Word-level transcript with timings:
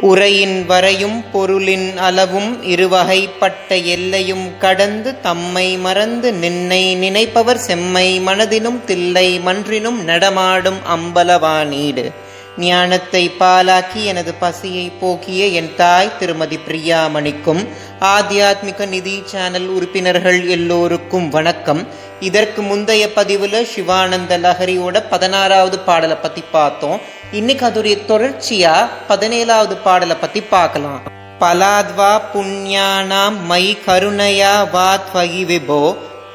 உரையின் 0.00 0.66
வரையும் 0.66 1.30
பொருளின் 1.30 1.96
அளவும் 1.96 2.64
இருவகைப்பட்ட 2.64 3.84
எல்லையும் 3.84 4.58
கடந்து 4.58 5.20
தம்மை 5.20 5.76
மறந்து 5.76 6.32
நின்னை 6.32 6.94
நினைப்பவர் 6.94 7.58
செம்மை 7.58 8.20
மனதினும் 8.20 8.84
தில்லை 8.84 9.40
மன்றினும் 9.44 9.98
நடமாடும் 10.04 10.78
அம்பலவானீடு. 10.96 12.12
ஞானத்தை 12.58 13.30
பாலாக்கி 13.40 14.04
எனது 14.04 14.34
பசியை 14.34 14.92
போக்கிய 15.00 15.46
என் 15.46 15.74
தாய் 15.76 16.16
திருமதி 16.18 16.58
பிரியாமணிக்கும் 16.68 17.66
ஆத்தியாத்மிக 18.00 18.88
நிதி 18.88 19.22
சேனல் 19.24 19.68
உறுப்பினர்கள் 19.68 20.48
எல்லோருக்கும் 20.48 21.28
வணக்கம். 21.28 21.86
இதற்கு 22.20 22.62
முந்தைய 22.62 23.12
பதிவில் 23.12 23.64
சிவானந்த 23.64 24.38
லஹரியோட 24.38 25.02
பதினாறாவது 25.10 25.78
பாடலை 25.78 26.16
பற்றி 26.16 26.44
பார்த்தோம். 26.52 27.00
இன்னைக்கு 27.31 27.65
அதோடைய 27.67 27.97
தொடர்ச்சியா 28.07 28.73
பதினேழாவது 29.09 29.75
பாடலை 29.83 30.17
பத்தி 30.19 30.41
பார்க்கலாம் 30.49 31.01
பலாத்வா 31.41 32.11
புண்ணியானாம் 32.33 33.37
மை 33.47 33.63
கருணையா 33.85 34.53
வா 34.71 34.89
துவகி 35.05 35.43
விபோ 35.49 35.81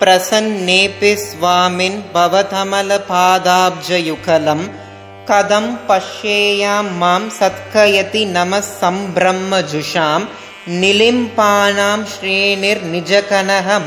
பிரசன்னேபி 0.00 1.12
ஸ்வாமின் 1.20 2.00
பவதமல 2.14 2.98
பாதாப்ஜயுகலம் 3.10 4.64
கதம் 5.28 5.70
பஷ்யேயாம் 5.86 6.90
மாம் 6.98 7.30
சத்கயதி 7.38 8.22
நம 8.30 8.60
சம்பிரம்மஜுஷாம் 8.80 10.26
நிலிம்பானாம் 10.82 12.04
ஸ்ரேனிர் 12.06 12.82
நிஜகனக 12.92 13.78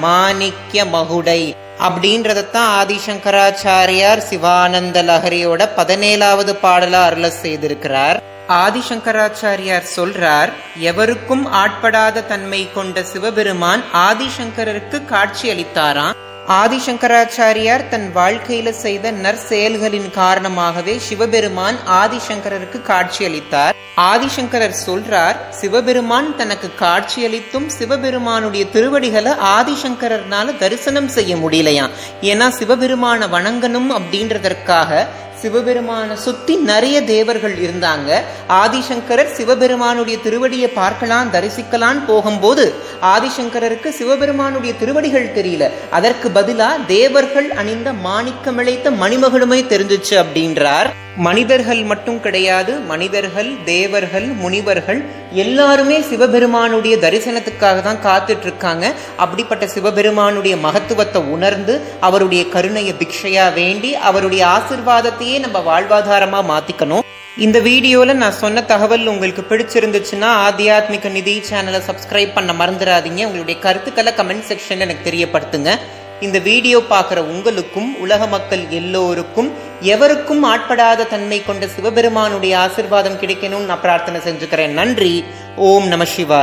அப்படின்றதத்தான் 1.81 2.71
ஆதிசங்கராச்சாரியார் 2.81 4.19
சிவானந்த 4.19 5.03
லஹரியோட 5.03 5.69
பதினேழாவது 5.77 6.55
பாடலா 6.63 7.03
அருள 7.03 7.33
செய்திருக்கிறார். 7.43 8.21
ஆதிசங்கராச்சாரியார் 8.49 9.87
சொல்றார் 9.97 10.53
எவருக்கும் 10.79 11.53
ஆட்படாத 11.53 12.27
தன்மை 12.27 12.69
கொண்ட 12.75 13.03
சிவபெருமான் 13.03 13.85
ஆதிசங்கரருக்கு 13.93 15.05
காட்சி 15.05 15.51
அளித்தாராம் 15.51 16.23
ஆதிசங்கராச்சாரியார் 16.49 17.89
தன் 17.89 18.11
வாழ்க்கையில 18.15 18.71
செய்த 18.71 19.11
நற்செயல்களின் 19.11 20.11
காரணமாகவே 20.11 20.99
சிவபெருமான் 20.99 21.77
ஆதிசங்கரருக்கு 21.89 22.81
காட்சியளித்தார். 22.89 23.73
ஆதிசங்கரர் 23.97 24.75
சொல்றார் 24.87 25.37
சிவபெருமான் 25.51 26.37
தனக்கு 26.37 26.71
காட்சியளித்தும் 26.81 27.67
சிவபெருமானுடைய 27.67 28.67
திருவடிகளை 28.67 29.33
ஆதிசங்கரர்னால 29.33 30.57
தரிசனம் 30.59 31.09
செய்ய 31.09 31.37
முடியலையாம். 31.37 31.91
ஏன்னா 32.21 32.49
சிவபெருமான 32.61 33.27
வணங்கணும் 33.27 33.91
அப்படின்றதற்காக 33.99 35.07
சிவபெருமான 35.45 36.15
சுத்தி 36.15 36.57
நிறைய 36.57 37.03
தேவர்கள் 37.03 37.57
இருந்தாங்க. 37.57 38.21
ஆதிசங்கரர் 38.49 39.33
சிவபெருமானுடைய 39.33 40.19
திருவடியை 40.25 40.67
பார்க்கலாம் 40.67 41.33
தரிசிக்கலாம் 41.33 42.05
போகும்போது 42.07 42.75
ஆதிசங்கரருக்கு 43.03 43.89
சிவபெருமானுடைய 43.89 44.75
திருவடிகள் 44.75 45.33
தெரியல. 45.37 45.71
அதற்கு 45.91 46.29
பதிலா 46.29 46.87
தேவர்கள் 46.87 47.51
அணிந்த 47.51 47.93
மாணிக்கமிழைத்த 47.93 48.93
மணிமகளுமே 49.03 49.61
தெரிஞ்சிச்சு 49.73 50.25
அப்படின்றார். 50.25 50.91
மனிதர்கள் 51.17 51.83
மட்டும் 51.83 52.21
கிடையாது 52.21 52.73
மனிதர்கள் 52.73 53.51
தேவர்கள் 53.65 54.27
முனிவர்கள் 54.27 55.01
எல்லாருமே 55.33 56.01
சிவபெருமானுடைய 56.01 56.97
தரிசனத்துக்காக 56.97 57.83
தான் 57.83 58.03
காத்துட்டு 58.07 58.47
இருக்காங்க 58.49 58.95
அப்படிப்பட்ட 59.17 59.67
சிவபெருமானுடைய 59.67 60.57
மகத்துவத்தை 60.57 61.23
உணர்ந்து 61.23 61.81
அவருடைய 62.01 62.49
கருணையை 62.49 62.95
பிக்ஷையா 63.01 63.53
வேண்டி 63.55 63.95
அவருடைய 63.95 64.45
ஆசிர்வாதத்தையே 64.47 65.39
நம்ம 65.39 65.59
வாழ்வாதாரமா 65.71 66.43
மாத்திக்கணும். 66.53 67.03
இந்த 67.37 67.59
வீடியோவில் 67.61 68.21
நான் 68.23 68.41
சொன்ன 68.43 68.63
தகவல் 68.63 69.07
உங்களுக்கு 69.07 69.43
பிடிச்சிருந்துச்சுன்னா 69.51 70.29
ஆத்தியாத்மிக 70.47 71.11
நிதி 71.11 71.43
சேனலை 71.51 71.81
சப்ஸ்கிரைப் 71.89 72.33
பண்ண 72.35 72.53
மறந்துடாதீங்க. 72.53 73.23
உங்களுடைய 73.29 73.61
கருத்துக்களை 73.61 74.13
கமெண்ட் 74.17 74.49
செக்ஷனில் 74.51 74.87
எனக்கு 74.87 75.11
தெரியப்படுத்துங்க. 75.11 75.79
இந்த 76.27 76.39
வீடியோ 76.51 76.79
பார்க்குற 76.93 77.21
உங்களுக்கும் 77.33 77.91
உலக 78.05 78.27
மக்கள் 78.35 78.63
எல்லோருக்கும் 78.81 79.49
எவருக்கும் 79.93 80.43
ஆட்படாத 80.53 81.09
தன்மை 81.13 81.39
கொண்ட 81.43 81.65
சிவபெருமானுடைய 81.75 82.53
ஆசிர்வாதம் 82.65 83.21
கிடைக்கணும்னு 83.23 83.71
நான் 83.71 83.85
பிரார்த்தனை 83.87 84.19
செஞ்சுக்கிறேன். 84.21 84.77
நன்றி. 84.81 85.15
ஓம் 85.57 85.87
நம 85.87 86.05
சிவா 86.05 86.33